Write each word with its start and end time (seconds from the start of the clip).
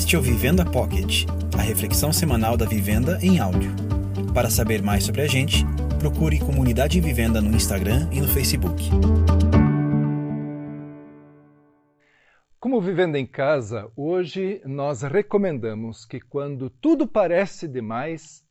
Este 0.00 0.16
é 0.16 0.18
o 0.18 0.22
Vivenda 0.22 0.64
Pocket, 0.64 1.26
a 1.56 1.60
reflexão 1.60 2.10
semanal 2.10 2.56
da 2.56 2.64
vivenda 2.64 3.18
em 3.20 3.38
áudio. 3.38 3.70
Para 4.32 4.48
saber 4.48 4.82
mais 4.82 5.04
sobre 5.04 5.20
a 5.20 5.26
gente, 5.26 5.62
procure 5.98 6.40
Comunidade 6.40 6.98
Vivenda 7.02 7.38
no 7.42 7.54
Instagram 7.54 8.08
e 8.10 8.18
no 8.18 8.26
Facebook. 8.26 8.82
Como 12.58 12.80
Vivenda 12.80 13.18
em 13.18 13.26
Casa, 13.26 13.92
hoje 13.94 14.62
nós 14.64 15.02
recomendamos 15.02 16.06
que 16.06 16.18
quando 16.18 16.70
tudo 16.70 17.06
parece 17.06 17.68
demais, 17.68 18.42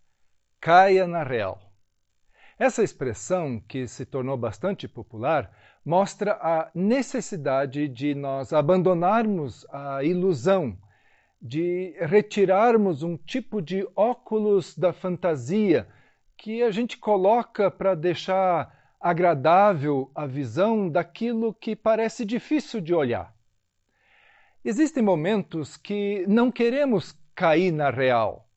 caia 0.61 1.07
na 1.07 1.23
real. 1.23 1.59
Essa 2.59 2.83
expressão, 2.83 3.59
que 3.59 3.87
se 3.87 4.05
tornou 4.05 4.37
bastante 4.37 4.87
popular, 4.87 5.51
mostra 5.83 6.33
a 6.33 6.69
necessidade 6.75 7.87
de 7.87 8.13
nós 8.13 8.53
abandonarmos 8.53 9.65
a 9.71 10.03
ilusão, 10.03 10.77
de 11.41 11.95
retirarmos 11.99 13.03
um 13.03 13.15
tipo 13.15 13.61
de 13.61 13.87
óculos 13.95 14.77
da 14.77 14.91
fantasia 14.91 15.87
que 16.37 16.61
a 16.61 16.71
gente 16.71 16.97
coloca 16.97 17.71
para 17.71 17.95
deixar 17.95 18.77
agradável 18.99 20.11
a 20.13 20.25
visão 20.25 20.89
daquilo 20.89 21.53
que 21.53 21.75
parece 21.75 22.25
difícil 22.25 22.81
de 22.81 22.93
olhar. 22.93 23.33
Existem 24.63 25.01
momentos 25.01 25.77
que 25.77 26.25
não 26.27 26.51
queremos 26.51 27.17
cair 27.33 27.71
na 27.71 27.89
real 27.89 28.49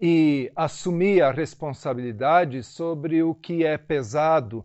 e 0.00 0.52
assumir 0.54 1.20
a 1.22 1.32
responsabilidade 1.32 2.62
sobre 2.62 3.22
o 3.24 3.34
que 3.34 3.64
é 3.64 3.76
pesado, 3.76 4.64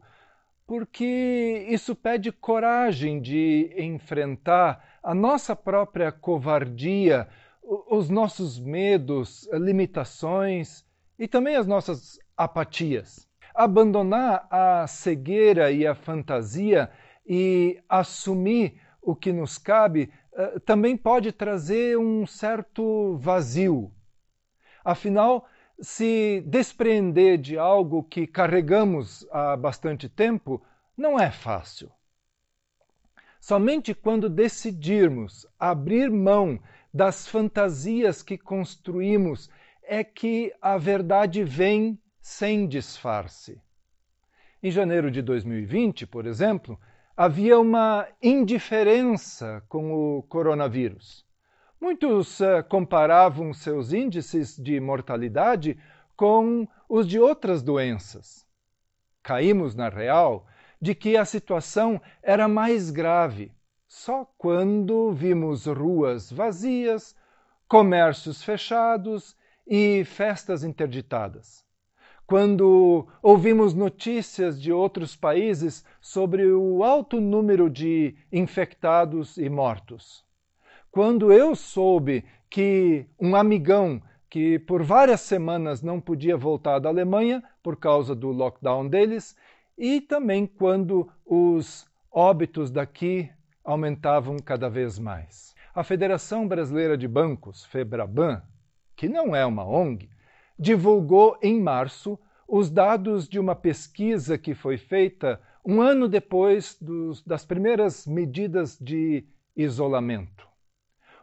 porque 0.68 1.66
isso 1.68 1.96
pede 1.96 2.32
coragem 2.32 3.20
de 3.20 3.74
enfrentar 3.78 5.00
a 5.02 5.16
nossa 5.16 5.56
própria 5.56 6.12
covardia, 6.12 7.28
os 7.64 8.10
nossos 8.10 8.60
medos, 8.60 9.48
limitações 9.54 10.86
e 11.18 11.28
também 11.28 11.56
as 11.56 11.66
nossas 11.66 12.20
apatias. 12.36 13.28
Abandonar 13.56 14.48
a 14.50 14.88
cegueira 14.88 15.72
e 15.72 15.86
a 15.86 15.96
fantasia 15.96 16.92
e 17.26 17.82
assumir 17.88 18.82
o 19.02 19.16
que 19.16 19.32
nos 19.32 19.58
cabe 19.58 20.12
uh, 20.34 20.60
também 20.62 20.98
pode 20.98 21.32
trazer 21.32 21.98
um 21.98 22.26
certo 22.26 23.18
vazio. 23.18 23.92
Afinal, 24.84 25.48
se 25.80 26.42
despreender 26.48 27.38
de 27.38 27.58
algo 27.58 28.04
que 28.04 28.28
carregamos 28.28 29.26
há 29.32 29.56
bastante 29.56 30.10
tempo 30.10 30.62
não 30.98 31.20
é 31.20 31.32
fácil. 31.32 31.92
Somente 33.40 33.94
quando 33.94 34.30
decidirmos 34.30 35.46
abrir 35.60 36.10
mão 36.10 36.60
das 36.94 37.28
fantasias 37.28 38.22
que 38.22 38.38
construímos 38.38 39.50
é 39.82 40.04
que 40.04 40.54
a 40.62 40.78
verdade 40.78 41.44
vem 41.44 42.00
sem 42.22 42.68
disfarce. 42.68 43.60
Em 44.62 44.70
janeiro 44.70 45.10
de 45.10 45.22
2020, 45.22 46.06
por 46.06 46.26
exemplo, 46.26 46.80
havia 47.18 47.60
uma 47.60 48.08
indiferença 48.22 49.64
com 49.68 49.92
o 49.92 50.24
coronavírus. 50.24 51.26
Muitos 51.82 52.40
uh, 52.40 52.64
comparavam 52.70 53.54
seus 53.54 53.92
índices 53.92 54.56
de 54.56 54.80
mortalidade 54.80 55.78
com 56.16 56.66
os 56.88 57.08
de 57.08 57.20
outras 57.20 57.62
doenças. 57.62 58.48
Caímos 59.22 59.76
na 59.76 59.90
real 59.90 60.48
de 60.80 60.96
que 60.96 61.18
a 61.18 61.26
situação 61.26 62.02
era 62.22 62.48
mais 62.48 62.90
grave 62.90 63.52
só 63.94 64.26
quando 64.38 65.12
vimos 65.12 65.66
ruas 65.66 66.32
vazias, 66.32 67.16
comércios 67.68 68.44
fechados 68.44 69.36
e 69.66 70.04
festas 70.06 70.64
interditadas. 70.64 71.66
Quando 72.26 73.08
ouvimos 73.22 73.74
notícias 73.74 74.62
de 74.62 74.72
outros 74.72 75.16
países 75.16 75.84
sobre 76.00 76.52
o 76.52 76.84
alto 76.84 77.20
número 77.20 77.70
de 77.70 78.16
infectados 78.32 79.38
e 79.38 79.50
mortos 79.50 80.24
quando 80.94 81.34
eu 81.34 81.56
soube 81.56 82.24
que 82.48 83.08
um 83.20 83.36
amigão 83.36 84.00
que 84.30 84.60
por 84.60 84.84
várias 84.84 85.22
semanas 85.22 85.82
não 85.82 86.00
podia 86.00 86.38
voltar 86.38 86.78
da 86.78 86.88
Alemanha 86.88 87.44
por 87.64 87.78
causa 87.78 88.14
do 88.14 88.28
lockdown 88.30 88.88
deles, 88.88 89.36
e 89.76 90.00
também 90.00 90.46
quando 90.46 91.10
os 91.26 91.88
óbitos 92.12 92.70
daqui 92.70 93.28
aumentavam 93.64 94.38
cada 94.38 94.70
vez 94.70 95.00
mais. 95.00 95.56
A 95.74 95.84
Federação 95.84 96.48
Brasileira 96.48 96.98
de 96.98 97.08
Bancos, 97.08 97.66
FEBRABAN, 97.66 98.44
que 98.96 99.08
não 99.08 99.36
é 99.36 99.46
uma 99.46 99.66
ONG, 99.66 100.10
divulgou 100.60 101.38
em 101.42 101.60
março 101.60 102.20
os 102.48 102.70
dados 102.70 103.28
de 103.28 103.40
uma 103.40 103.56
pesquisa 103.56 104.38
que 104.38 104.54
foi 104.54 104.78
feita 104.78 105.42
um 105.66 105.82
ano 105.82 106.08
depois 106.08 106.78
dos, 106.80 107.24
das 107.24 107.46
primeiras 107.46 108.06
medidas 108.06 108.78
de 108.78 109.26
isolamento. 109.56 110.48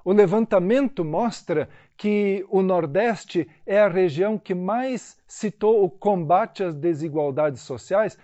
O 0.02 0.12
levantamento 0.12 1.04
mostra 1.04 1.68
que 1.96 2.44
o 2.48 2.62
Nordeste 2.62 3.46
é 3.66 3.78
a 3.78 3.88
região 3.88 4.38
que 4.38 4.54
mais 4.54 5.18
citou 5.28 5.84
o 5.84 5.90
combate 5.90 6.64
às 6.64 6.74
desigualdades 6.74 7.60
sociais 7.60 8.18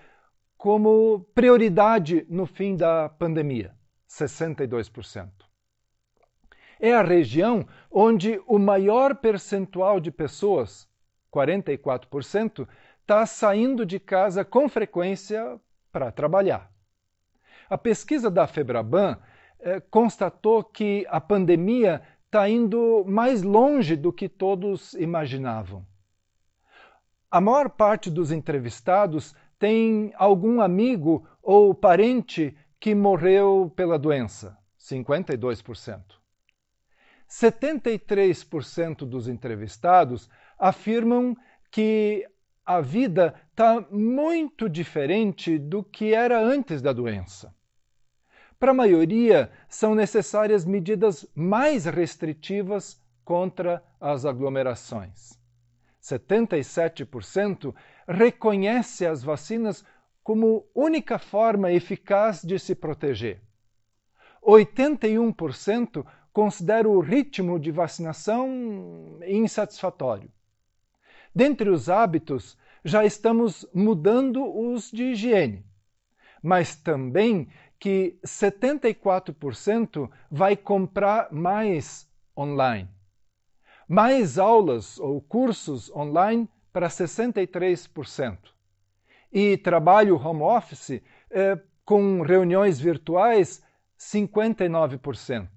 como 0.57 1.21
prioridade 1.35 2.27
no 2.31 2.47
fim 2.47 2.75
da 2.75 3.11
pandemia 3.11 3.76
62%. 4.09 5.31
É 6.79 6.93
a 6.93 7.03
região 7.03 7.67
onde 7.91 8.41
o 8.47 8.59
maior 8.59 9.17
percentual 9.17 9.99
de 9.99 10.11
pessoas, 10.11 10.89
44%, 11.33 12.69
está 13.01 13.25
saindo 13.25 13.87
de 13.87 13.99
casa 13.99 14.45
com 14.45 14.69
frequência 14.69 15.59
para 15.91 16.13
trabalhar. 16.13 16.71
A 17.69 17.79
pesquisa 17.79 18.31
da 18.31 18.47
Febraban 18.47 19.19
eh, 19.59 19.81
constatou 19.81 20.63
que 20.63 21.07
a 21.09 21.21
pandemia 21.21 22.03
está 22.27 22.49
indo 22.49 23.05
mais 23.07 23.43
longe 23.43 23.97
do 23.97 24.13
que 24.13 24.29
todos 24.29 24.93
imaginavam. 24.95 25.87
A 27.31 27.41
maior 27.41 27.71
parte 27.71 28.11
dos 28.11 28.31
entrevistados 28.31 29.35
tem 29.59 30.13
algum 30.17 30.61
amigo 30.61 31.27
ou 31.43 31.75
parente 31.75 32.57
que 32.81 32.95
morreu 32.95 33.73
pela 33.75 33.99
doença, 33.99 34.57
52%. 34.79 36.03
73% 37.29 38.99
dos 38.99 39.29
entrevistados 39.29 40.31
afirmam 40.59 41.37
que 41.71 42.27
a 42.65 42.81
vida 42.81 43.35
está 43.51 43.81
muito 43.91 44.69
diferente 44.69 45.59
do 45.59 45.83
que 45.83 46.15
era 46.15 46.41
antes 46.41 46.81
da 46.81 46.93
doença. 46.93 47.55
Para 48.59 48.71
a 48.71 48.75
maioria, 48.75 49.51
são 49.69 49.95
necessárias 49.95 50.65
medidas 50.65 51.27
mais 51.35 51.85
restritivas 51.85 53.01
contra 53.25 53.83
as 54.01 54.25
aglomerações. 54.25 55.39
77% 56.03 57.75
reconhece 58.09 59.05
as 59.05 59.23
vacinas 59.23 59.85
como 60.27 60.67
única 60.75 61.21
forma 61.21 61.71
eficaz 61.71 62.43
de 62.43 62.59
se 62.59 62.75
proteger. 62.75 63.41
81% 64.43 66.05
considera 66.33 66.89
o 66.89 66.99
ritmo 66.99 67.61
de 67.61 67.71
vacinação 67.71 69.21
insatisfatório. 69.25 70.29
Dentre 71.33 71.71
os 71.71 71.89
hábitos, 71.89 72.59
já 72.85 73.05
estamos 73.05 73.65
mudando 73.73 74.45
os 74.45 74.91
de 74.91 75.13
higiene, 75.13 75.65
mas 76.43 76.75
também 76.75 77.49
que 77.79 78.19
74% 78.27 80.11
vai 80.29 80.57
comprar 80.57 81.31
mais 81.31 82.11
online. 82.37 82.89
Mais 83.89 84.39
aulas 84.41 84.99
ou 84.99 85.21
cursos 85.21 85.89
online 85.93 86.49
para 86.73 86.89
63%. 86.89 88.56
E 89.33 89.57
trabalho 89.57 90.17
home 90.17 90.43
office 90.43 91.03
eh, 91.31 91.59
com 91.85 92.23
reuniões 92.23 92.81
virtuais, 92.81 93.63
59%. 93.99 95.49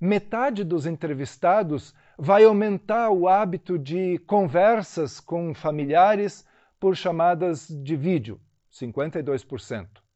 Metade 0.00 0.64
dos 0.64 0.86
entrevistados 0.86 1.94
vai 2.18 2.44
aumentar 2.44 3.10
o 3.10 3.28
hábito 3.28 3.78
de 3.78 4.18
conversas 4.20 5.20
com 5.20 5.54
familiares 5.54 6.46
por 6.78 6.96
chamadas 6.96 7.68
de 7.68 7.96
vídeo, 7.96 8.40
52% 8.72 10.06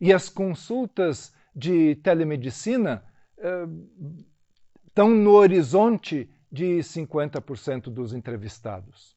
e 0.00 0.12
as 0.12 0.28
consultas 0.28 1.34
de 1.54 1.96
telemedicina 1.96 3.04
uh, 3.38 4.24
estão 4.86 5.08
no 5.10 5.32
horizonte 5.32 6.30
de 6.50 6.78
50% 6.78 7.84
dos 7.84 8.12
entrevistados. 8.12 9.16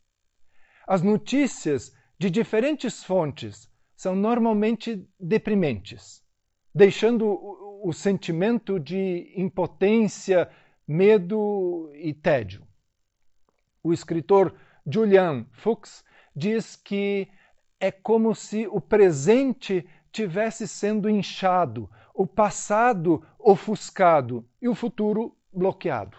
As 0.88 1.02
notícias 1.02 1.94
de 2.22 2.30
diferentes 2.30 3.04
fontes 3.04 3.68
são 3.96 4.16
normalmente 4.16 5.10
deprimentes, 5.20 6.24
deixando 6.72 7.26
o, 7.26 7.90
o 7.90 7.92
sentimento 7.92 8.80
de 8.80 9.34
impotência, 9.36 10.48
medo 10.88 11.92
e 11.96 12.14
tédio. 12.14 12.62
O 13.82 13.92
escritor 13.92 14.54
Julian 14.86 15.48
Fuchs 15.52 16.04
diz 16.36 16.76
que 16.76 17.28
é 17.80 17.92
como 17.92 18.36
se 18.36 18.68
o 18.68 18.80
presente 18.80 19.84
tivesse 20.12 20.68
sendo 20.68 21.10
inchado, 21.10 21.90
o 22.14 22.28
passado 22.28 23.26
ofuscado 23.40 24.48
e 24.62 24.70
o 24.70 24.76
futuro 24.76 25.36
bloqueado. 25.52 26.18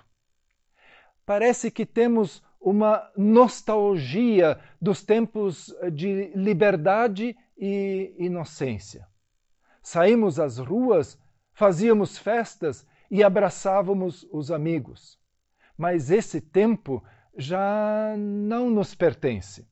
Parece 1.25 1.71
que 1.71 1.87
temos 1.87 2.43
uma 2.63 3.11
nostalgia 3.17 4.59
dos 4.81 5.03
tempos 5.03 5.75
de 5.93 6.31
liberdade 6.35 7.37
e 7.59 8.15
inocência. 8.19 9.07
Saímos 9.83 10.39
às 10.39 10.59
ruas, 10.59 11.19
fazíamos 11.53 12.17
festas 12.17 12.87
e 13.11 13.23
abraçávamos 13.25 14.27
os 14.33 14.53
amigos. 14.53 15.19
Mas 15.77 16.11
esse 16.11 16.41
tempo 16.41 17.03
já 17.37 18.15
não 18.17 18.71
nos 18.71 18.95
pertence. 18.95 19.67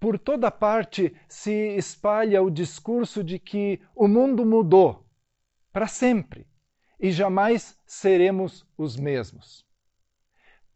Por 0.00 0.18
toda 0.18 0.50
parte 0.50 1.14
se 1.28 1.52
espalha 1.76 2.42
o 2.42 2.50
discurso 2.50 3.22
de 3.22 3.38
que 3.38 3.80
o 3.94 4.08
mundo 4.08 4.44
mudou 4.44 5.06
para 5.72 5.86
sempre 5.86 6.46
e 6.98 7.12
jamais 7.12 7.78
seremos 7.86 8.66
os 8.76 8.96
mesmos. 8.96 9.67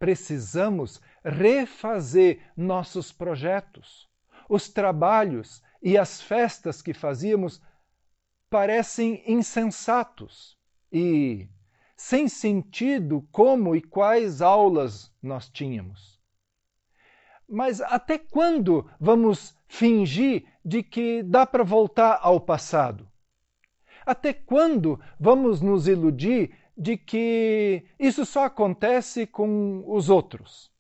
Precisamos 0.03 1.01
refazer 1.25 2.41
nossos 2.57 3.13
projetos. 3.13 4.11
Os 4.49 4.69
trabalhos 4.69 5.63
e 5.81 5.97
as 5.97 6.21
festas 6.21 6.83
que 6.83 6.93
fazíamos 6.93 7.63
parecem 8.51 9.23
insensatos 9.29 10.59
e 10.91 11.49
sem 11.97 12.27
sentido 12.27 13.25
como 13.31 13.77
e 13.77 13.81
quais 13.81 14.43
aulas 14.43 15.15
nós 15.23 15.49
tínhamos. 15.49 16.21
Mas 17.49 17.81
até 17.81 18.19
quando 18.19 18.91
vamos 18.99 19.57
fingir 19.69 20.47
de 20.65 20.83
que 20.83 21.23
dá 21.23 21.47
para 21.47 21.63
voltar 21.63 22.19
ao 22.23 22.41
passado? 22.41 23.09
Até 24.05 24.33
quando 24.33 25.01
vamos 25.21 25.61
nos 25.61 25.87
iludir 25.87 26.61
de 26.77 26.97
que 26.97 27.85
isso 27.99 28.25
só 28.25 28.45
acontece 28.45 29.27
com 29.27 29.85
os 29.87 30.09
outros? 30.09 30.71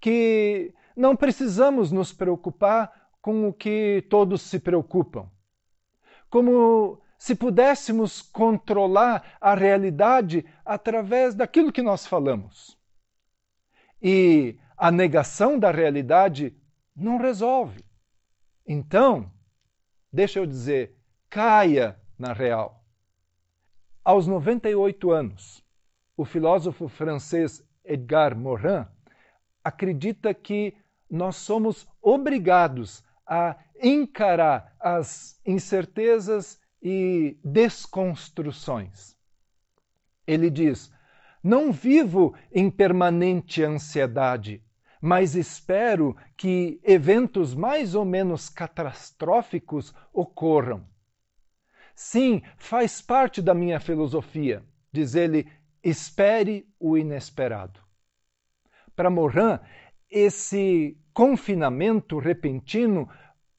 Que 0.00 0.74
não 0.96 1.16
precisamos 1.16 1.90
nos 1.90 2.12
preocupar 2.12 3.10
com 3.20 3.48
o 3.48 3.52
que 3.52 4.06
todos 4.08 4.42
se 4.42 4.58
preocupam? 4.58 5.28
Como 6.30 7.00
se 7.18 7.34
pudéssemos 7.34 8.22
controlar 8.22 9.36
a 9.40 9.54
realidade 9.54 10.44
através 10.64 11.34
daquilo 11.34 11.72
que 11.72 11.82
nós 11.82 12.06
falamos. 12.06 12.78
E 14.00 14.56
a 14.76 14.90
negação 14.92 15.58
da 15.58 15.72
realidade 15.72 16.56
não 16.94 17.18
resolve. 17.18 17.84
Então, 18.64 19.32
deixa 20.12 20.38
eu 20.38 20.46
dizer, 20.46 20.96
caia 21.28 22.00
na 22.16 22.32
real. 22.32 22.77
Aos 24.08 24.26
98 24.26 25.10
anos, 25.10 25.62
o 26.16 26.24
filósofo 26.24 26.88
francês 26.88 27.62
Edgar 27.84 28.34
Morin 28.34 28.86
acredita 29.62 30.32
que 30.32 30.74
nós 31.10 31.36
somos 31.36 31.86
obrigados 32.00 33.04
a 33.26 33.54
encarar 33.78 34.74
as 34.80 35.38
incertezas 35.44 36.58
e 36.80 37.36
desconstruções. 37.44 39.14
Ele 40.26 40.48
diz: 40.48 40.90
Não 41.44 41.70
vivo 41.70 42.34
em 42.50 42.70
permanente 42.70 43.62
ansiedade, 43.62 44.64
mas 45.02 45.34
espero 45.34 46.16
que 46.34 46.80
eventos 46.82 47.54
mais 47.54 47.94
ou 47.94 48.06
menos 48.06 48.48
catastróficos 48.48 49.92
ocorram. 50.14 50.82
Sim, 52.00 52.42
faz 52.56 53.00
parte 53.02 53.42
da 53.42 53.52
minha 53.52 53.80
filosofia, 53.80 54.62
diz 54.92 55.16
ele, 55.16 55.48
espere 55.82 56.64
o 56.78 56.96
inesperado. 56.96 57.80
Para 58.94 59.10
Morin, 59.10 59.58
esse 60.08 60.96
confinamento 61.12 62.16
repentino 62.20 63.08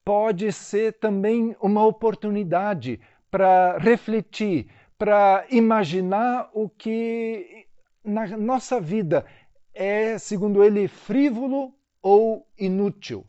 pode 0.05 0.53
ser 0.53 0.93
também 0.99 1.53
uma 1.61 1.85
oportunidade 1.85 3.01
para 3.29 3.77
refletir, 3.77 4.71
para 4.97 5.45
imaginar 5.49 6.49
o 6.53 6.69
que 6.69 7.67
na 8.01 8.25
nossa 8.37 8.79
vida 8.79 9.25
é, 9.73 10.17
segundo 10.17 10.63
ele, 10.63 10.87
frívolo 10.87 11.73
ou 12.01 12.47
inútil. 12.57 13.27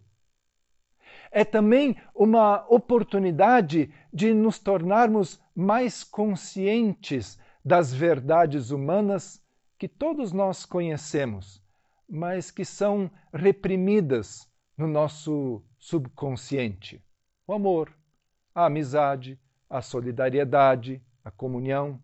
É 1.31 1.45
também 1.45 1.97
uma 2.15 2.67
oportunidade 2.69 3.93
de 4.13 4.35
nos 4.35 4.59
tornarmos 4.59 5.41
mais 5.55 6.03
conscientes 6.03 7.39
das 7.65 7.93
verdades 7.95 8.71
humanas 8.71 9.41
que 9.79 9.87
todos 9.89 10.33
nós 10.33 10.67
conhecemos, 10.67 11.63
mas 12.09 12.51
que 12.51 12.65
são 12.65 13.11
reprimidas 13.33 14.51
no 14.77 14.89
nosso 14.89 15.63
subconsciente: 15.79 17.03
o 17.47 17.53
amor, 17.53 17.95
a 18.55 18.67
amizade, 18.67 19.39
a 19.69 19.81
solidariedade, 19.81 21.01
a 21.25 21.31
comunhão. 21.31 22.03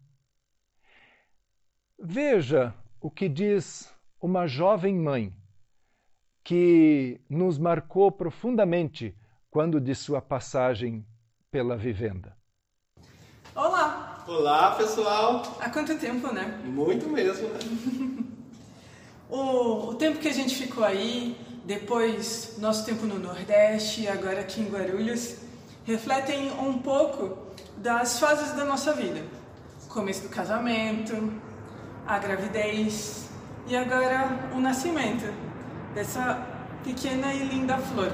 Veja 1.98 2.72
o 3.00 3.10
que 3.10 3.28
diz 3.28 3.92
uma 4.20 4.46
jovem 4.46 4.94
mãe 4.94 5.34
que 6.46 7.20
nos 7.28 7.58
marcou 7.58 8.12
profundamente 8.12 9.12
quando 9.50 9.80
de 9.80 9.96
sua 9.96 10.22
passagem 10.22 11.04
pela 11.50 11.76
vivenda. 11.76 12.36
Olá! 13.52 14.24
Olá, 14.28 14.70
pessoal! 14.76 15.42
Há 15.58 15.68
quanto 15.70 15.98
tempo, 15.98 16.32
né? 16.32 16.60
Muito 16.64 17.08
mesmo, 17.08 17.48
né? 17.48 17.58
o, 19.28 19.88
o 19.88 19.94
tempo 19.96 20.20
que 20.20 20.28
a 20.28 20.32
gente 20.32 20.54
ficou 20.54 20.84
aí, 20.84 21.36
depois 21.64 22.56
nosso 22.58 22.86
tempo 22.86 23.06
no 23.06 23.18
Nordeste 23.18 24.02
e 24.02 24.08
agora 24.08 24.42
aqui 24.42 24.60
em 24.60 24.68
Guarulhos, 24.68 25.38
refletem 25.84 26.52
um 26.60 26.78
pouco 26.78 27.38
das 27.78 28.20
fases 28.20 28.52
da 28.52 28.64
nossa 28.64 28.92
vida. 28.92 29.20
começo 29.88 30.22
do 30.22 30.28
casamento, 30.28 31.12
a 32.06 32.20
gravidez 32.20 33.30
e 33.66 33.74
agora 33.74 34.48
o 34.54 34.60
nascimento 34.60 35.45
dessa 35.96 36.46
pequena 36.84 37.32
e 37.32 37.42
linda 37.42 37.78
flor, 37.78 38.12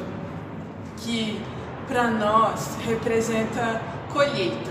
que 0.99 1.45
para 1.89 2.09
nós 2.13 2.77
representa 2.87 3.83
colheita. 4.13 4.71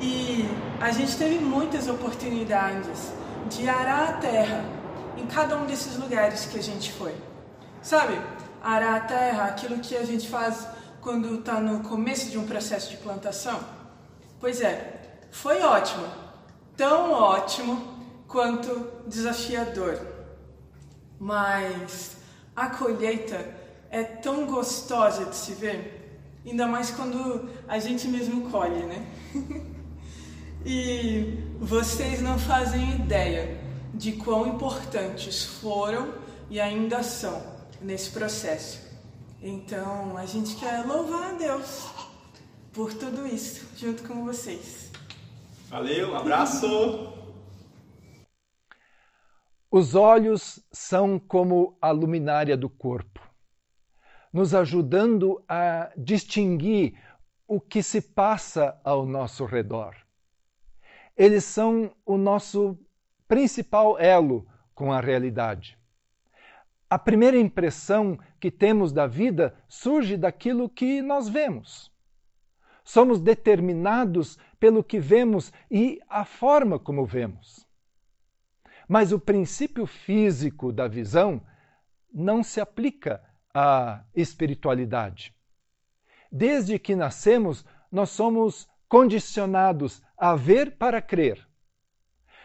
E 0.00 0.44
a 0.80 0.90
gente 0.90 1.16
teve 1.16 1.38
muitas 1.38 1.86
oportunidades 1.88 3.12
de 3.48 3.68
arar 3.68 4.08
a 4.08 4.12
terra 4.14 4.64
em 5.16 5.24
cada 5.26 5.56
um 5.56 5.64
desses 5.64 5.96
lugares 5.96 6.46
que 6.46 6.58
a 6.58 6.62
gente 6.62 6.92
foi. 6.92 7.14
Sabe, 7.80 8.20
arar 8.60 8.96
a 8.96 9.00
terra, 9.00 9.44
aquilo 9.44 9.78
que 9.78 9.96
a 9.96 10.04
gente 10.04 10.28
faz 10.28 10.66
quando 11.00 11.36
está 11.36 11.60
no 11.60 11.88
começo 11.88 12.28
de 12.28 12.38
um 12.38 12.44
processo 12.44 12.90
de 12.90 12.96
plantação? 12.96 13.60
Pois 14.40 14.60
é, 14.60 15.00
foi 15.30 15.62
ótimo, 15.62 16.06
tão 16.76 17.12
ótimo 17.12 17.86
quanto 18.26 18.88
desafiador. 19.06 20.11
Mas 21.22 22.16
a 22.56 22.66
colheita 22.66 23.56
é 23.92 24.02
tão 24.02 24.44
gostosa 24.44 25.24
de 25.26 25.36
se 25.36 25.52
ver, 25.52 26.20
ainda 26.44 26.66
mais 26.66 26.90
quando 26.90 27.48
a 27.68 27.78
gente 27.78 28.08
mesmo 28.08 28.50
colhe, 28.50 28.82
né? 28.86 29.06
e 30.66 31.38
vocês 31.60 32.20
não 32.20 32.36
fazem 32.40 32.96
ideia 32.96 33.56
de 33.94 34.14
quão 34.14 34.48
importantes 34.48 35.44
foram 35.44 36.12
e 36.50 36.60
ainda 36.60 37.04
são 37.04 37.40
nesse 37.80 38.10
processo. 38.10 38.80
Então, 39.40 40.16
a 40.16 40.26
gente 40.26 40.56
quer 40.56 40.84
louvar 40.84 41.34
a 41.34 41.34
Deus 41.34 41.86
por 42.72 42.92
tudo 42.94 43.28
isso, 43.28 43.64
junto 43.76 44.02
com 44.02 44.24
vocês. 44.24 44.90
Valeu, 45.70 46.10
um 46.10 46.16
abraço! 46.16 47.11
Os 49.74 49.94
olhos 49.94 50.62
são 50.70 51.18
como 51.18 51.78
a 51.80 51.90
luminária 51.90 52.58
do 52.58 52.68
corpo, 52.68 53.26
nos 54.30 54.54
ajudando 54.54 55.42
a 55.48 55.90
distinguir 55.96 56.94
o 57.48 57.58
que 57.58 57.82
se 57.82 58.02
passa 58.02 58.78
ao 58.84 59.06
nosso 59.06 59.46
redor. 59.46 59.96
Eles 61.16 61.44
são 61.44 61.90
o 62.04 62.18
nosso 62.18 62.78
principal 63.26 63.98
elo 63.98 64.46
com 64.74 64.92
a 64.92 65.00
realidade. 65.00 65.78
A 66.90 66.98
primeira 66.98 67.38
impressão 67.38 68.18
que 68.38 68.50
temos 68.50 68.92
da 68.92 69.06
vida 69.06 69.56
surge 69.66 70.18
daquilo 70.18 70.68
que 70.68 71.00
nós 71.00 71.30
vemos. 71.30 71.90
Somos 72.84 73.18
determinados 73.22 74.38
pelo 74.60 74.84
que 74.84 75.00
vemos 75.00 75.50
e 75.70 75.98
a 76.10 76.26
forma 76.26 76.78
como 76.78 77.06
vemos. 77.06 77.71
Mas 78.92 79.10
o 79.10 79.18
princípio 79.18 79.86
físico 79.86 80.70
da 80.70 80.86
visão 80.86 81.40
não 82.12 82.42
se 82.42 82.60
aplica 82.60 83.24
à 83.54 84.04
espiritualidade. 84.14 85.34
Desde 86.30 86.78
que 86.78 86.94
nascemos, 86.94 87.64
nós 87.90 88.10
somos 88.10 88.68
condicionados 88.86 90.02
a 90.14 90.36
ver 90.36 90.72
para 90.72 91.00
crer. 91.00 91.42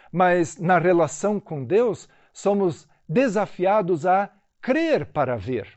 Mas 0.10 0.56
na 0.58 0.80
relação 0.80 1.38
com 1.38 1.66
Deus, 1.66 2.08
somos 2.32 2.88
desafiados 3.10 4.06
a 4.06 4.32
crer 4.62 5.08
para 5.08 5.36
ver. 5.36 5.68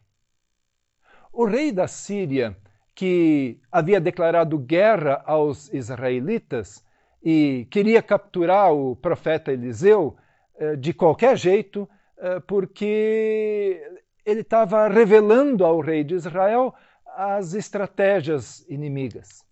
O 1.33 1.47
rei 1.47 1.73
da 1.73 1.89
Síria, 1.89 2.57
que 2.95 3.61
havia 3.73 4.01
declarado 4.01 4.57
guerra 4.57 5.21
aos 5.27 5.69
israelitas 5.75 6.87
e 7.21 7.67
queria 7.73 8.01
capturar 8.01 8.73
o 8.73 8.95
profeta 8.95 9.51
Eliseu 9.51 10.17
de 10.79 10.93
qualquer 10.93 11.37
jeito, 11.37 11.89
eh, 12.19 12.41
porque 12.41 13.83
ele 14.27 14.43
estava 14.43 14.89
revelando 14.89 15.65
ao 15.65 15.81
rei 15.81 16.05
de 16.05 16.15
Israel 16.15 16.75
as 17.17 17.55
estratégias 17.55 18.65
inimigas. 18.69 19.43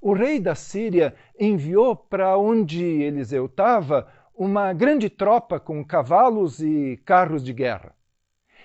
O 0.00 0.12
rei 0.12 0.38
da 0.38 0.54
Síria 0.54 1.14
enviou 1.38 1.96
para 1.96 2.38
onde 2.38 2.84
Eliseu 2.84 3.46
estava 3.46 4.08
uma 4.34 4.72
grande 4.72 5.10
tropa 5.10 5.58
com 5.58 5.84
cavalos 5.84 6.60
e 6.60 6.96
carros 7.04 7.42
de 7.42 7.52
guerra. 7.52 7.92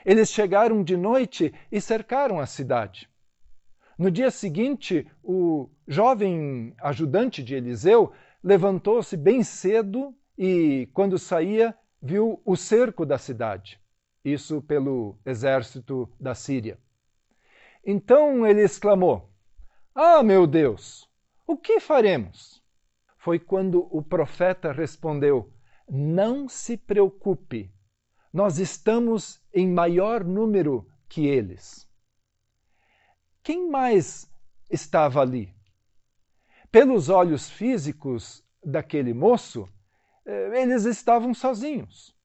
Eles 0.06 0.30
chegaram 0.30 0.84
de 0.84 0.96
noite 0.96 1.52
e 1.72 1.82
cercaram 1.82 2.40
a 2.40 2.46
cidade. 2.46 3.10
No 3.98 4.12
dia 4.12 4.30
seguinte, 4.30 5.08
o 5.24 5.70
jovem 5.88 6.76
ajudante 6.80 7.42
de 7.42 7.56
Eliseu 7.56 8.12
levantou-se 8.44 9.18
bem 9.18 9.42
cedo 9.44 10.14
e, 10.38 10.90
quando 10.94 11.18
saía, 11.18 11.78
viu 12.02 12.42
o 12.46 12.56
cerco 12.56 13.06
da 13.06 13.18
cidade. 13.18 13.80
Isso 14.24 14.62
pelo 14.62 15.18
exército 15.26 16.10
da 16.20 16.34
Síria. 16.34 16.80
Então 17.86 18.48
ele 18.48 18.62
exclamou: 18.62 19.30
Ah, 19.94 20.24
meu 20.24 20.48
Deus, 20.48 21.10
o 21.46 21.58
que 21.58 21.80
faremos? 21.80 22.62
Foi 23.18 23.38
quando 23.38 23.88
o 23.92 24.02
profeta 24.02 24.72
respondeu: 24.72 25.52
Não 25.90 26.48
se 26.48 26.78
preocupe, 26.78 27.74
nós 28.32 28.60
estamos 28.60 29.42
em 29.54 29.68
maior 29.68 30.24
número 30.24 30.88
que 31.08 31.28
eles. 31.28 31.88
Quem 33.44 33.70
mais 33.70 34.30
estava 34.72 35.22
ali? 35.22 35.54
Pelos 36.72 37.10
olhos 37.10 37.50
físicos 37.50 38.44
daquele 38.64 39.14
moço, 39.14 39.68
eles 40.26 40.86
estavam 40.86 41.34
sozinhos. 41.34 42.16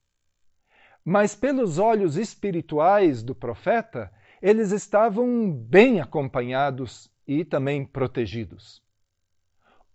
Mas 1.05 1.35
pelos 1.35 1.79
olhos 1.79 2.17
espirituais 2.17 3.23
do 3.23 3.35
profeta, 3.35 4.13
eles 4.43 4.73
estavam 4.73 5.51
bem 5.51 6.01
acompanhados 6.01 7.11
e 7.27 7.45
também 7.45 7.85
protegidos. 7.85 8.83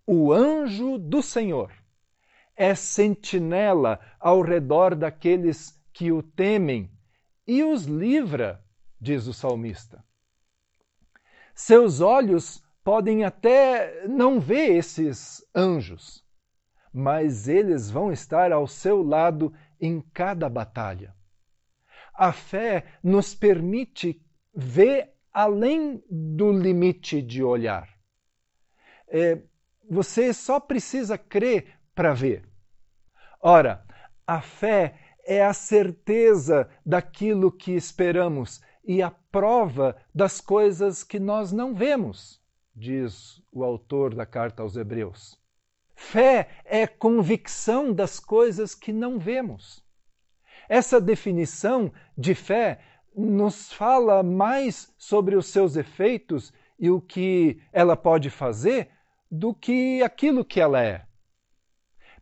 O 0.05 0.33
anjo 0.33 0.97
do 0.97 1.21
Senhor 1.21 1.71
é 2.55 2.75
sentinela 2.75 3.99
ao 4.19 4.41
redor 4.41 4.95
daqueles 4.95 5.79
que 5.93 6.11
o 6.11 6.21
temem 6.21 6.91
e 7.47 7.63
os 7.63 7.85
livra, 7.85 8.63
diz 8.99 9.27
o 9.27 9.33
salmista. 9.33 10.03
Seus 11.55 12.01
olhos 12.01 12.63
podem 12.83 13.23
até 13.23 14.07
não 14.07 14.39
ver 14.39 14.75
esses 14.75 15.45
anjos, 15.55 16.22
mas 16.93 17.47
eles 17.47 17.89
vão 17.89 18.11
estar 18.11 18.51
ao 18.51 18.67
seu 18.67 19.01
lado 19.01 19.51
em 19.81 19.99
cada 20.13 20.47
batalha. 20.47 21.15
A 22.13 22.31
fé 22.31 22.85
nos 23.03 23.33
permite 23.33 24.21
ver 24.53 25.11
além 25.33 26.03
do 26.09 26.51
limite 26.51 27.21
de 27.21 27.43
olhar. 27.43 27.89
É, 29.07 29.41
você 29.89 30.31
só 30.31 30.59
precisa 30.59 31.17
crer 31.17 31.79
para 31.95 32.13
ver. 32.13 32.47
Ora, 33.41 33.83
a 34.25 34.41
fé 34.41 34.95
é 35.25 35.43
a 35.43 35.53
certeza 35.53 36.69
daquilo 36.85 37.51
que 37.51 37.71
esperamos 37.71 38.61
e 38.83 39.01
a 39.01 39.09
prova 39.09 39.95
das 40.13 40.39
coisas 40.39 41.03
que 41.03 41.19
nós 41.19 41.51
não 41.51 41.73
vemos, 41.73 42.41
diz 42.75 43.41
o 43.51 43.63
autor 43.63 44.13
da 44.13 44.25
carta 44.25 44.61
aos 44.61 44.75
Hebreus. 44.75 45.42
Fé 45.95 46.49
é 46.65 46.85
convicção 46.87 47.93
das 47.93 48.19
coisas 48.19 48.75
que 48.75 48.91
não 48.91 49.19
vemos. 49.19 49.83
Essa 50.67 50.99
definição 50.99 51.91
de 52.17 52.33
fé 52.33 52.79
nos 53.15 53.71
fala 53.71 54.23
mais 54.23 54.93
sobre 54.97 55.35
os 55.35 55.47
seus 55.47 55.75
efeitos 55.75 56.53
e 56.79 56.89
o 56.89 56.99
que 56.99 57.61
ela 57.71 57.95
pode 57.95 58.29
fazer 58.29 58.89
do 59.29 59.53
que 59.53 60.01
aquilo 60.01 60.45
que 60.45 60.59
ela 60.59 60.83
é. 60.83 61.05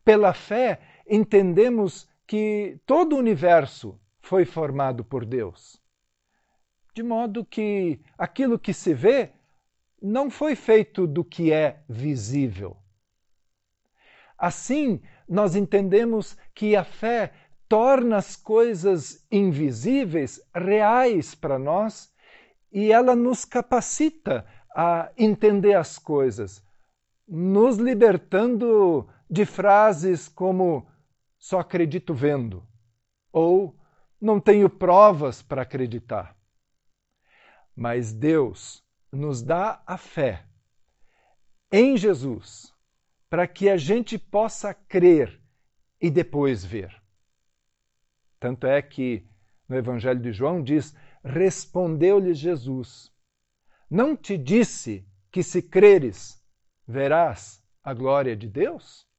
Pela 0.04 0.32
fé, 0.32 0.80
entendemos 1.08 2.08
que 2.26 2.80
todo 2.86 3.14
o 3.14 3.18
universo 3.18 4.00
foi 4.20 4.44
formado 4.44 5.04
por 5.04 5.24
Deus. 5.24 5.80
De 6.94 7.02
modo 7.02 7.44
que 7.44 8.00
aquilo 8.18 8.58
que 8.58 8.74
se 8.74 8.92
vê 8.92 9.32
não 10.00 10.30
foi 10.30 10.54
feito 10.54 11.06
do 11.06 11.24
que 11.24 11.52
é 11.52 11.82
visível. 11.88 12.81
Assim, 14.42 15.00
nós 15.28 15.54
entendemos 15.54 16.36
que 16.52 16.74
a 16.74 16.82
fé 16.82 17.32
torna 17.68 18.16
as 18.16 18.34
coisas 18.34 19.24
invisíveis 19.30 20.40
reais 20.52 21.32
para 21.32 21.60
nós 21.60 22.12
e 22.72 22.90
ela 22.90 23.14
nos 23.14 23.44
capacita 23.44 24.44
a 24.74 25.12
entender 25.16 25.74
as 25.74 25.96
coisas, 25.96 26.60
nos 27.28 27.76
libertando 27.76 29.08
de 29.30 29.46
frases 29.46 30.26
como 30.26 30.88
só 31.38 31.60
acredito 31.60 32.12
vendo, 32.12 32.66
ou 33.32 33.78
não 34.20 34.40
tenho 34.40 34.68
provas 34.68 35.40
para 35.40 35.62
acreditar. 35.62 36.36
Mas 37.76 38.12
Deus 38.12 38.82
nos 39.12 39.40
dá 39.40 39.80
a 39.86 39.96
fé 39.96 40.44
em 41.70 41.96
Jesus 41.96 42.72
para 43.32 43.46
que 43.46 43.70
a 43.70 43.78
gente 43.78 44.18
possa 44.18 44.74
crer 44.74 45.40
e 45.98 46.10
depois 46.10 46.62
ver. 46.62 46.94
Tanto 48.38 48.66
é 48.66 48.82
que 48.82 49.26
no 49.66 49.74
Evangelho 49.74 50.20
de 50.20 50.34
João 50.34 50.62
diz: 50.62 50.94
Respondeu-lhe 51.24 52.34
Jesus: 52.34 53.10
Não 53.88 54.14
te 54.14 54.36
disse 54.36 55.08
que 55.30 55.42
se 55.42 55.62
creres, 55.62 56.44
verás 56.86 57.64
a 57.82 57.94
glória 57.94 58.36
de 58.36 58.50
Deus? 58.50 59.10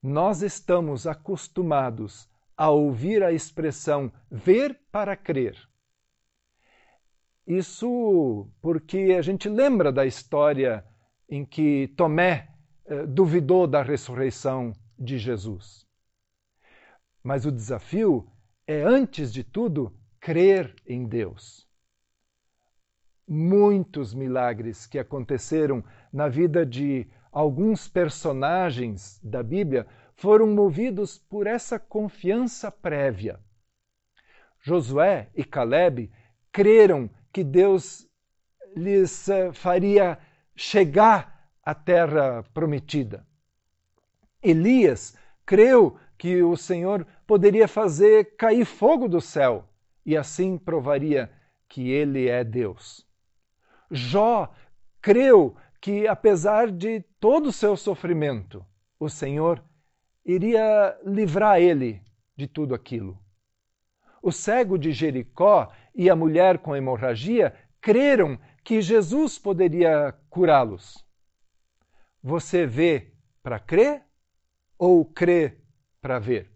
nós 0.00 0.42
estamos 0.42 1.08
acostumados 1.08 2.30
a 2.56 2.70
ouvir 2.70 3.24
a 3.24 3.32
expressão 3.32 4.12
ver 4.30 4.80
para 4.92 5.16
crer. 5.16 5.58
Isso 7.44 8.48
porque 8.62 9.16
a 9.18 9.22
gente 9.22 9.48
lembra 9.48 9.90
da 9.90 10.06
história 10.06 10.86
em 11.28 11.44
que 11.44 11.88
Tomé 11.96 12.54
eh, 12.88 13.06
duvidou 13.06 13.66
da 13.66 13.82
ressurreição 13.82 14.72
de 14.98 15.18
Jesus. 15.18 15.86
Mas 17.22 17.44
o 17.44 17.52
desafio 17.52 18.26
é, 18.66 18.82
antes 18.82 19.32
de 19.32 19.44
tudo, 19.44 19.94
crer 20.20 20.74
em 20.86 21.06
Deus. 21.06 21.66
Muitos 23.26 24.14
milagres 24.14 24.86
que 24.86 24.98
aconteceram 24.98 25.84
na 26.12 26.28
vida 26.28 26.64
de 26.64 27.06
alguns 27.30 27.88
personagens 27.88 29.20
da 29.22 29.42
Bíblia 29.42 29.86
foram 30.14 30.48
movidos 30.48 31.18
por 31.18 31.46
essa 31.46 31.78
confiança 31.78 32.70
prévia. 32.70 33.38
Josué 34.60 35.30
e 35.34 35.44
Caleb 35.44 36.10
creram 36.50 37.08
que 37.32 37.44
Deus 37.44 38.08
lhes 38.74 39.28
eh, 39.28 39.52
faria 39.52 40.18
chegar 40.56 41.37
à 41.68 41.74
terra 41.74 42.42
prometida. 42.54 43.26
Elias 44.42 45.14
creu 45.44 45.98
que 46.16 46.42
o 46.42 46.56
Senhor 46.56 47.06
poderia 47.26 47.68
fazer 47.68 48.36
cair 48.38 48.64
fogo 48.64 49.06
do 49.06 49.20
céu 49.20 49.68
e 50.06 50.16
assim 50.16 50.56
provaria 50.56 51.30
que 51.68 51.90
ele 51.90 52.26
é 52.26 52.42
Deus. 52.42 53.06
Jó 53.90 54.50
creu 55.02 55.56
que, 55.78 56.08
apesar 56.08 56.70
de 56.70 57.00
todo 57.20 57.50
o 57.50 57.52
seu 57.52 57.76
sofrimento, 57.76 58.64
o 58.98 59.10
Senhor 59.10 59.62
iria 60.24 60.98
livrar 61.04 61.60
ele 61.60 62.00
de 62.34 62.46
tudo 62.46 62.74
aquilo. 62.74 63.18
O 64.22 64.32
cego 64.32 64.78
de 64.78 64.90
Jericó 64.90 65.70
e 65.94 66.08
a 66.08 66.16
mulher 66.16 66.60
com 66.60 66.74
hemorragia 66.74 67.54
creram 67.78 68.38
que 68.64 68.80
Jesus 68.80 69.38
poderia 69.38 70.14
curá-los. 70.30 71.06
Você 72.22 72.66
vê 72.66 73.12
para 73.42 73.58
crer 73.58 74.04
ou 74.76 75.04
crê 75.04 75.60
para 76.00 76.18
ver. 76.18 76.52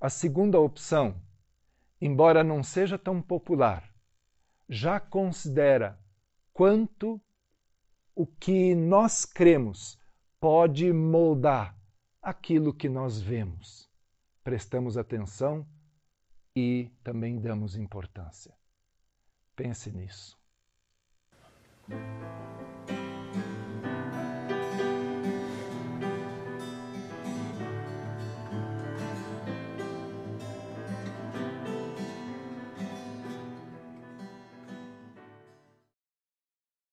A 0.00 0.08
segunda 0.08 0.60
opção, 0.60 1.20
embora 2.00 2.44
não 2.44 2.62
seja 2.62 2.98
tão 2.98 3.20
popular, 3.20 3.92
já 4.68 5.00
considera 5.00 5.98
quanto 6.52 7.20
o 8.14 8.26
que 8.26 8.74
nós 8.74 9.24
cremos 9.24 9.98
pode 10.40 10.92
moldar 10.92 11.76
aquilo 12.20 12.74
que 12.74 12.88
nós 12.88 13.20
vemos. 13.20 13.88
Prestamos 14.42 14.96
atenção 14.96 15.66
e 16.54 16.90
também 17.02 17.40
damos 17.40 17.76
importância. 17.76 18.54
Pense 19.54 19.90
nisso. 19.90 20.38